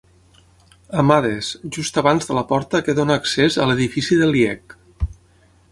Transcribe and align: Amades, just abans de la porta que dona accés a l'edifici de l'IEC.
Amades, 1.01 1.49
just 1.75 2.01
abans 2.03 2.31
de 2.31 2.39
la 2.39 2.45
porta 2.53 2.83
que 2.87 2.95
dona 3.01 3.19
accés 3.23 3.61
a 3.63 3.69
l'edifici 3.73 4.19
de 4.23 4.31
l'IEC. 4.33 4.77